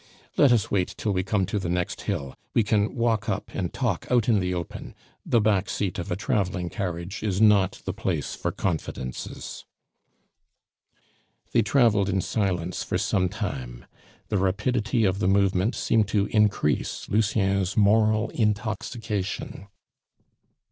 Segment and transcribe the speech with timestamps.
[0.35, 3.71] "Let us wait till we come to the next hill; we can walk up and
[3.71, 4.95] talk out in the open.
[5.23, 9.63] The back seat of a traveling carriage is not the place for confidences."
[11.51, 13.85] They traveled in silence for sometime;
[14.29, 19.67] the rapidity of the movement seemed to increase Lucien's moral intoxication.